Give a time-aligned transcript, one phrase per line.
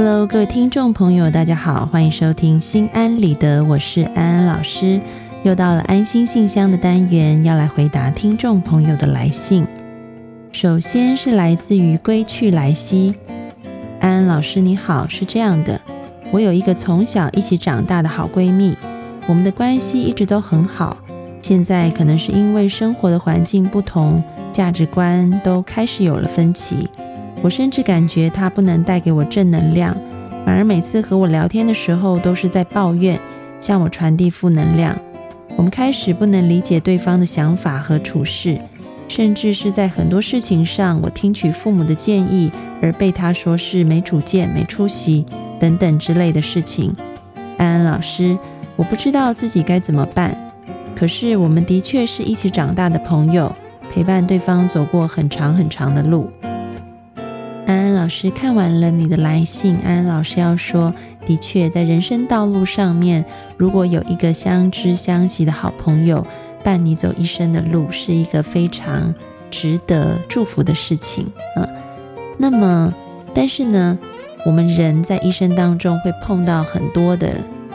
[0.00, 5.00] Hello，各位听众朋友，大家好，欢迎收听心安理得，我是安安老师。
[5.42, 9.66] 又到了安心信箱的单元，要来回答听众朋友的来信。
[10.52, 13.12] 首先是来自于归去来兮，
[13.98, 15.80] 安安老师你好，是这样的，
[16.30, 18.76] 我有一个从小一起长大的好闺蜜，
[19.26, 20.96] 我们的关系一直都很好。
[21.42, 24.22] 现在可能是因为生活的环境不同，
[24.52, 26.88] 价值观都开始有了分歧。
[27.42, 29.96] 我甚至感觉他不能带给我正能量，
[30.44, 33.18] 反而每次和我聊天的时候都是在抱怨，
[33.60, 34.98] 向我传递负能量。
[35.56, 38.58] 我们开始不能理解对方的想法和处事，
[39.08, 42.50] 甚至是在很多事情上，我听取父母的建议
[42.82, 45.24] 而被他说是没主见、没出息
[45.58, 46.94] 等等之类的事情。
[47.56, 48.36] 安安老师，
[48.76, 50.36] 我不知道自己该怎么办。
[50.94, 53.54] 可是我们的确是一起长大的朋友，
[53.92, 56.30] 陪伴对方走过很长很长的路。
[57.68, 60.90] 安安老师看完了你的来信，安安老师要说，
[61.26, 63.22] 的确，在人生道路上面，
[63.58, 66.26] 如果有一个相知相惜的好朋友
[66.64, 69.14] 伴你走一生的路，是一个非常
[69.50, 71.68] 值得祝福的事情啊。
[72.38, 72.90] 那么，
[73.34, 73.98] 但是呢，
[74.46, 77.34] 我们人在一生当中会碰到很多的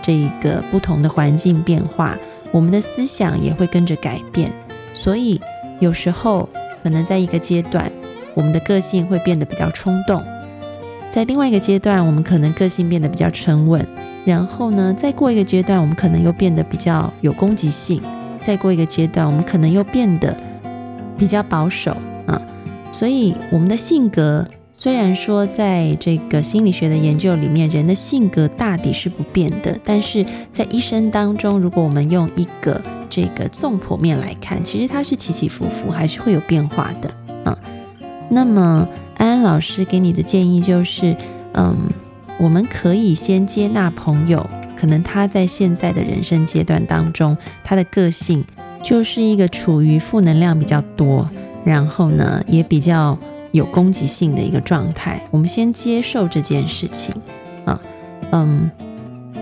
[0.00, 2.16] 这个不同的环境变化，
[2.52, 4.50] 我们的思想也会跟着改变，
[4.94, 5.38] 所以
[5.78, 6.48] 有时候
[6.82, 7.92] 可能在一个阶段。
[8.34, 10.22] 我们的个性会变得比较冲动，
[11.10, 13.86] 在另外一个阶段，我们可能个性变得比较沉稳，
[14.24, 18.02] 然后呢，再过一个阶段，我们可能又变得比较有攻击性，
[18.44, 20.36] 再过一个阶段，我们可能又变得
[21.16, 22.40] 比较保守啊。
[22.90, 37.08] 所以，我们的性格虽然说在这个心理学的研究里面，人的性格大抵是不变的，但是在一生当中，如果我们用一个这个纵剖面来看，其实它是起起伏伏，还是会有变化的。
[38.28, 41.16] 那么，安安老师给你的建议就是，
[41.52, 41.76] 嗯，
[42.38, 44.44] 我们可以先接纳朋友，
[44.76, 48.44] 可能他在现在的人生阶段当中，他的个性
[48.82, 51.28] 就是一个处于负能量比较多，
[51.64, 53.16] 然后呢，也比较
[53.52, 55.22] 有攻击性的一个状态。
[55.30, 57.14] 我们先接受这件事情
[57.64, 57.80] 啊，
[58.32, 58.70] 嗯，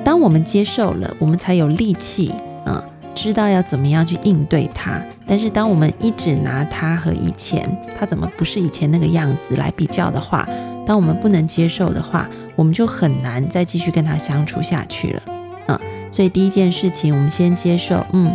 [0.04, 2.32] 当我们接受了，我们才有力气
[2.66, 5.00] 啊，知道要怎么样去应对它。
[5.32, 7.66] 但是，当我们一直拿他和以前
[7.98, 10.46] 他怎么不是以前那个样子来比较的话，
[10.86, 15.22] 当我们不能接受的话，我们就很难再继续跟他相处下去了
[15.68, 15.80] 啊。
[16.10, 18.30] 所以第一件事情，我们先接受，嗯，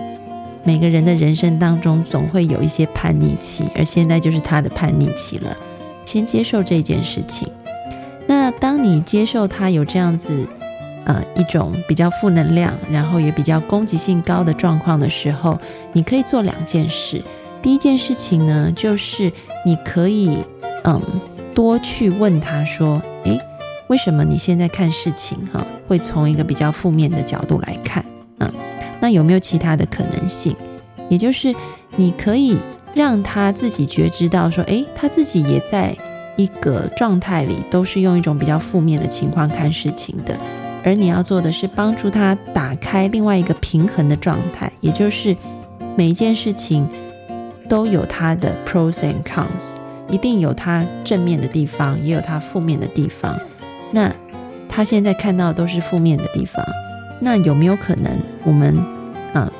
[0.63, 5.55] 每个人的人生当中总会有一些叛逆期，而现在就是他的叛逆期了。
[6.03, 7.47] 先接受这件事情。
[8.25, 10.49] 那当你接受他有这样子。
[11.07, 15.57] 呃，一种比较负能量，然后也比较攻击性高的状况的时候，
[15.93, 17.23] 你可以做两件事。
[17.61, 19.31] 第一件事情呢，就是
[19.65, 20.39] 你可以
[20.83, 21.01] 嗯
[21.55, 23.39] 多去问他说，诶，
[23.87, 28.03] 为什么你现在看事情哈，会从一个比较负面的角度来看？
[28.39, 28.51] 嗯，
[28.99, 30.53] 那有没有其他的可能性？
[31.07, 31.55] 也就是
[31.95, 32.57] 你可以
[32.93, 35.95] 让他自己觉知到说，诶，他自己也在
[36.35, 40.37] 一个状态里，都是用一种比较负面的情况看事情的。
[40.87, 45.35] 而你要做的是帮助他打开另外一个平衡的状态，也就是
[45.97, 46.87] 每一件事情
[47.67, 49.75] 都有它的 pros and cons，
[50.07, 53.37] 一定有它正面的地方，也有它负面的地方。
[53.91, 54.09] 那
[54.69, 56.65] 他现在看到的都是负面的地方，
[57.19, 58.09] 那有没有可能
[58.45, 58.77] 我们
[59.33, 59.51] 啊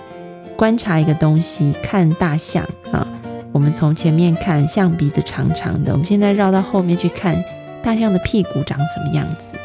[0.55, 3.05] 观察一个东西，看大象啊，
[3.51, 7.43] 我们从前面看象鼻子长长的，我们现在绕到后面去看
[7.83, 9.57] 大象的屁股长什么样子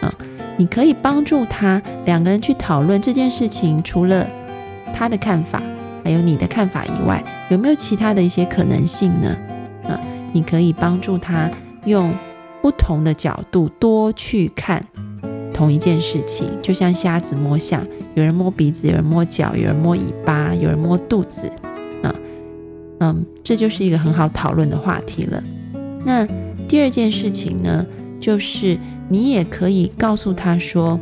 [0.00, 0.14] 啊？
[0.60, 4.28] 你可以帮助他两个人去讨论这件事情，除了
[4.94, 5.62] 他的看法，
[6.04, 9.34] 还有你的看法以外，有没有其他的一些可能性呢？
[9.88, 9.98] 啊，
[10.34, 11.50] 你可以帮助他
[11.86, 12.12] 用
[12.60, 14.84] 不同的角度多去看
[15.54, 17.82] 同一件事情，就像瞎子摸象，
[18.12, 21.50] 有人摸鼻子，有人摸脚，有人摸尾巴，有人摸肚子，
[22.02, 22.14] 啊，
[22.98, 25.42] 嗯，这就是一个很好讨论的话题了。
[26.04, 26.26] 那
[26.68, 27.86] 第二件事情呢，
[28.20, 28.78] 就是。
[29.12, 30.96] 你也可以告诉他说，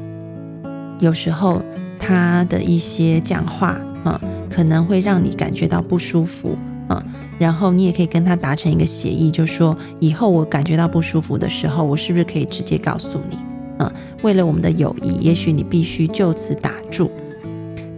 [0.98, 1.60] 有时候
[1.98, 4.18] 他的一些讲话啊，
[4.50, 6.56] 可能会让你感觉到不舒服
[6.88, 7.04] 啊。
[7.38, 13.36] 然后你也可以跟他达成一个协议，就说以后我感觉到不舒服的时候，我是不是可以直接告诉你
[13.76, 13.92] 啊？
[14.22, 17.10] 为了我们的友谊，也许你必须就此打住。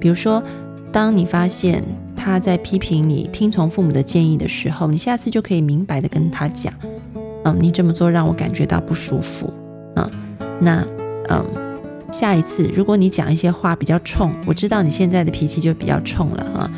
[0.01, 0.43] 比如说，
[0.91, 1.85] 当你发现
[2.17, 6.75] 他在批评你听从父母的建议的时候，你下次就可以明白的跟他讲，
[7.45, 9.53] 嗯，你这么做让我感觉到不舒服。
[9.97, 10.11] 啊，
[10.61, 10.87] 那
[11.29, 11.45] 嗯，
[12.13, 16.71] 下一次如果你讲一些话比较冲，我知道你现在的脾气就比较冲了啊。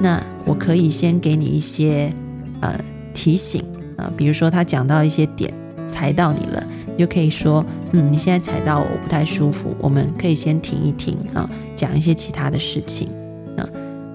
[0.00, 2.12] 那我可以先给你一些
[2.60, 2.78] 呃
[3.12, 3.62] 提醒
[3.96, 5.52] 啊，比如说他讲到一些点
[5.86, 13.08] 踩到你了，你就可以说，嗯，你现在踩到我不太舒服，我们可以先停一停啊，讲一些其他的事情。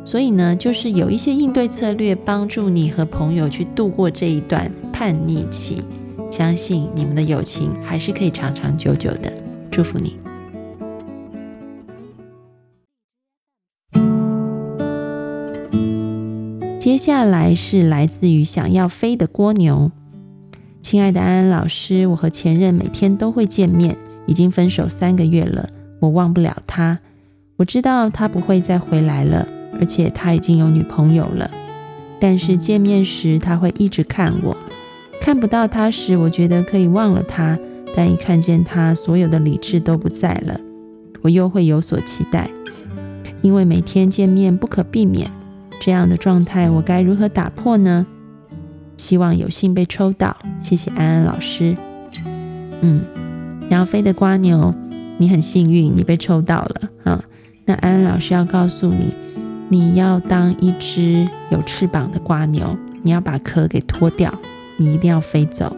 [0.09, 5.83] 所以呢，就是有一些应对策略，帮助你和朋友去度过这一段叛逆期。
[6.31, 9.31] 相信你们的友情还是可以长长久久的。
[9.69, 10.17] 祝福你。
[16.79, 19.91] 接下来是来自于想要飞的蜗牛。
[20.81, 23.95] 亲爱的安安老师，我和前任每天都会见面，
[24.25, 25.69] 已经分手三个月了，
[26.00, 26.97] 我忘不了他。
[27.57, 29.47] 我知道他不会再回来了，
[29.77, 31.50] 而且他已经有女朋友了。
[32.19, 34.56] 但是见面时他会一直看我，
[35.21, 37.57] 看不到他时，我觉得可以忘了他，
[37.95, 40.60] 但一看见他，所有的理智都不在了，
[41.21, 42.50] 我又会有所期待，
[43.42, 45.30] 因为每天见面不可避免。
[45.81, 48.06] 这样的状态，我该如何打破呢？
[48.98, 51.77] 希望有幸被抽到，谢谢安安老师。
[52.81, 53.01] 嗯，
[53.69, 54.74] 要飞的瓜牛，
[55.18, 57.24] 你很幸运，你被抽到了啊。
[57.63, 59.08] 那安安老师要告诉你，
[59.69, 64.33] 你要当一只有翅膀的瓜牛，你要把壳给脱掉，
[64.77, 65.75] 你一定要飞走。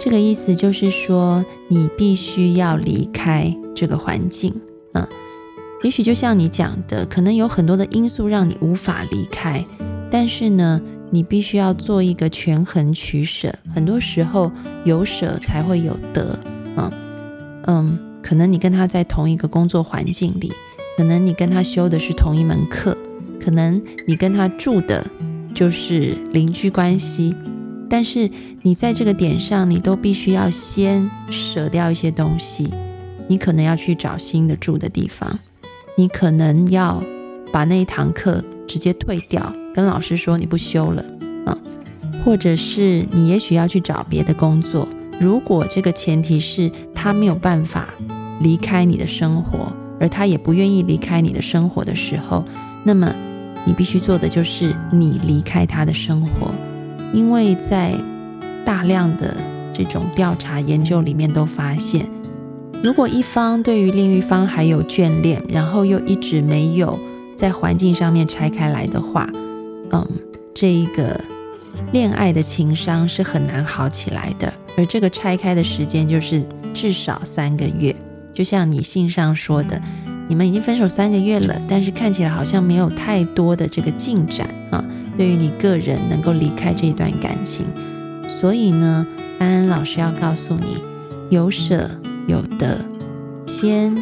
[0.00, 4.54] 这个意思就是说，你必须要离开这个环境
[4.92, 5.06] 嗯。
[5.82, 9.64] 也许就像你讲的，可能有很多的因素让你无法离开，
[10.10, 10.80] 但是呢，
[11.10, 13.52] 你必须要做一个权衡取舍。
[13.74, 14.50] 很多时候
[14.84, 16.38] 有舍才会有得
[16.74, 16.90] 啊，
[17.66, 20.52] 嗯，可能你跟他在同一个工作环境里，
[20.96, 22.96] 可能你跟他修的是同一门课，
[23.42, 25.04] 可能你跟他住的
[25.54, 27.34] 就是邻居关系，
[27.88, 28.30] 但是
[28.62, 32.72] 你在这个点上，你都必须要先舍掉一些东西，
[33.28, 35.38] 你可能要去找新的住的地方。
[35.96, 37.02] 你可能要
[37.52, 41.04] 把那一堂课直接退掉，跟老师说你不修了
[41.46, 41.56] 啊，
[42.24, 44.88] 或者是你也许要去找别的工作。
[45.20, 47.94] 如果这个前提是他没有办法
[48.40, 49.72] 离开你的生活，
[50.04, 52.44] 而他也不愿意离开你的生活的时候，
[52.84, 53.10] 那么
[53.64, 56.50] 你必须做的就是你离开他的生活，
[57.10, 57.94] 因为在
[58.66, 59.34] 大量的
[59.72, 62.06] 这种调查研究里面都发现。
[62.82, 66.98] 如果一方对于另一方还有眷恋，然后又一直没有
[67.34, 69.26] 在环境上面拆开来的话，
[69.90, 70.06] 嗯，
[70.52, 71.18] 这一个
[71.92, 74.52] 恋爱的情商是很难好起来的。
[74.76, 77.96] 而这个拆开的时间就是至少三个月。
[78.34, 79.80] 就像你信上说的，
[80.28, 84.84] 你们已经分手三个月了，但是看起来好像没有太多的这个进展啊。
[85.16, 87.64] 对于你个人能够离开这一段感情，
[88.28, 89.06] 所以呢，
[89.38, 90.82] 安安老师要告诉你，
[91.30, 91.88] 有舍。
[92.26, 92.78] 有得，
[93.44, 93.94] 先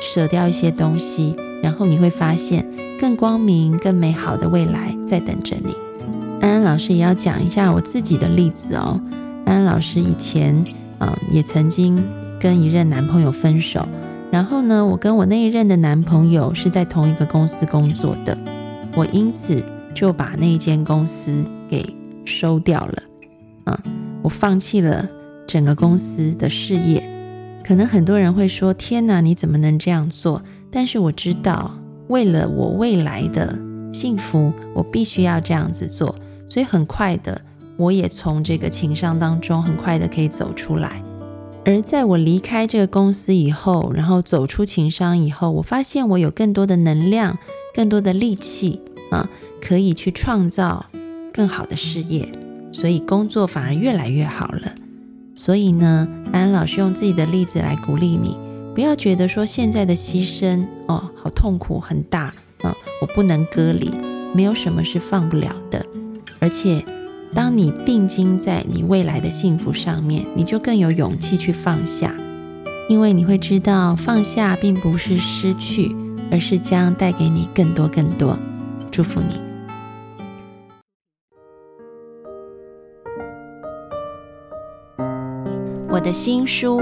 [0.00, 2.68] 舍掉一些东西，然后你会发现
[3.00, 5.72] 更光明、更美好的未来在等着你。
[6.40, 9.00] 安安老师也要讲一下我自己的例子哦。
[9.46, 10.64] 安安老师以前，
[10.98, 12.04] 嗯，也曾经
[12.40, 13.86] 跟一任男朋友分手，
[14.30, 18.36] 然后呢，我跟我那一任的男朋友是在同一个公司工作的，
[18.94, 19.62] 我因此
[19.94, 21.84] 就把那间公司给
[22.24, 23.02] 收掉了，
[23.66, 23.78] 嗯，
[24.22, 25.08] 我放弃了
[25.46, 27.02] 整个公司的事业。
[27.64, 30.42] 可能很多人会说：“天哪，你怎么能这样做？”
[30.72, 31.70] 但是我知道，
[32.08, 33.58] 为了我未来的
[33.92, 36.14] 幸福，我必须要这样子做。
[36.48, 37.38] 所以很快的，
[37.76, 41.02] 我也从这个情商当中很快的可以走出来。
[41.68, 47.36] 而在我离开这个公司以后，然后走出情商以后，我发现我有更多的能量、
[47.74, 49.28] 更多的力气啊，
[49.60, 50.86] 可以去创造
[51.30, 52.32] 更好的事业，
[52.72, 54.72] 所以工作反而越来越好了。
[55.36, 58.34] 所以呢，安安老师用自己的例子来鼓励你，
[58.74, 63.90] 不要觉得说现在的牺牲哦，好痛苦很大啊，我不能割离，
[64.32, 65.84] 没有什么是放不了的。
[66.38, 66.82] 而且，
[67.34, 72.14] 当你定睛在你未来的幸福上面，你就更有勇气去放下，
[72.88, 75.94] 因为你会知道放下并不是失去，
[76.30, 78.38] 而是将带给你更多更多。
[78.90, 79.40] 祝福你。
[85.90, 86.80] 我的新书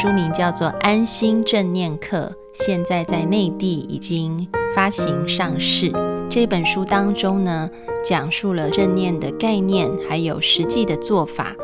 [0.00, 2.32] 书名叫做《安心正念课》，
[2.66, 5.90] 现在在内地已经发行上市。
[6.28, 7.68] 这本书当中呢，
[8.02, 11.54] 讲述了正念的概念，还有实际的做法。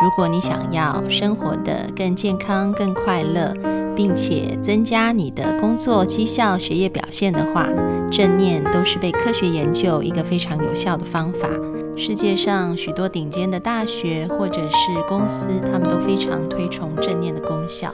[0.00, 3.54] 如果你想要生活的更健康、更快乐，
[3.94, 7.66] 并且增加你的工作绩效、学业表现的话，
[8.10, 11.48] 正念都是被科学研究一个非常有效的方法。
[11.96, 17.90] 世界上许多顶尖的大学或者是公司，他们都非常推崇正念的功效。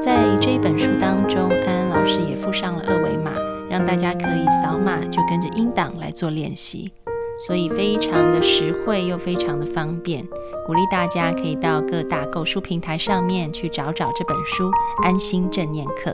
[0.00, 3.32] 在这一本书当中，安安老师也附上了二维码，
[3.68, 6.92] 让大家可以扫码就跟着音档来做练习。
[7.38, 10.26] 所以非常的实惠又非常的方便，
[10.66, 14.70] 鼓励大家可以到各大购书平台上面去找找这本书
[15.04, 16.10] 《安心正念课》。